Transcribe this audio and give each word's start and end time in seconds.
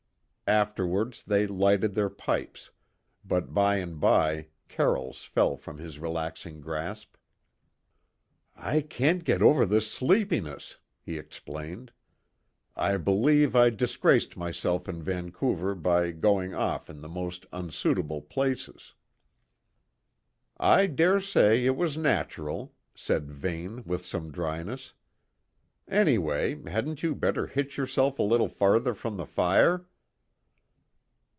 Afterwards, 0.65 1.23
they 1.23 1.47
lighted 1.47 1.93
their 1.93 2.09
pipes, 2.09 2.71
but 3.23 3.53
by 3.53 3.77
and 3.77 4.01
by 4.01 4.47
Carroll's 4.67 5.23
fell 5.23 5.55
from 5.55 5.77
his 5.77 5.97
relaxing 5.97 6.59
grasp. 6.59 7.15
"I 8.57 8.81
can't 8.81 9.23
get 9.23 9.41
over 9.41 9.65
this 9.65 9.89
sleepiness," 9.89 10.77
he 11.01 11.17
explained. 11.17 11.93
"I 12.75 12.97
believe 12.97 13.55
I 13.55 13.69
disgraced 13.69 14.35
myself 14.35 14.89
in 14.89 15.01
Vancouver 15.01 15.73
by 15.73 16.11
going 16.11 16.53
off 16.53 16.89
in 16.89 16.99
the 16.99 17.07
most 17.07 17.45
unsuitable 17.53 18.21
places." 18.21 18.93
"I 20.57 20.85
dare 20.85 21.21
say 21.21 21.65
it 21.65 21.77
was 21.77 21.97
natural," 21.97 22.75
said 22.93 23.31
Vane 23.31 23.85
with 23.85 24.03
some 24.05 24.33
dryness. 24.33 24.91
"Anyway, 25.87 26.61
hadn't 26.69 27.03
you 27.03 27.15
better 27.15 27.47
hitch 27.47 27.77
yourself 27.77 28.19
a 28.19 28.23
little 28.23 28.49
farther 28.49 28.93
from 28.93 29.15
the 29.15 29.25
fire?" 29.25 29.85